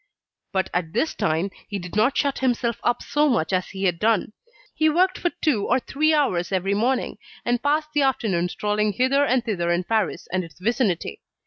But 0.51 0.71
at 0.73 0.93
this 0.93 1.13
time, 1.13 1.51
he 1.67 1.77
did 1.77 1.95
not 1.95 2.17
shut 2.17 2.39
himself 2.39 2.79
up 2.83 3.03
so 3.03 3.29
much 3.29 3.53
as 3.53 3.69
he 3.69 3.83
had 3.83 3.99
done; 3.99 4.33
he 4.73 4.89
worked 4.89 5.19
for 5.19 5.29
two 5.29 5.67
or 5.67 5.79
three 5.79 6.11
hours 6.11 6.51
every 6.51 6.73
morning 6.73 7.19
and 7.45 7.61
passed 7.61 7.93
the 7.93 8.01
afternoon 8.01 8.49
strolling 8.49 8.93
hither 8.93 9.23
and 9.23 9.45
thither 9.45 9.69
in 9.69 9.83
Paris 9.83 10.27
and 10.33 10.43
its 10.43 10.59
vicinity. 10.59 11.21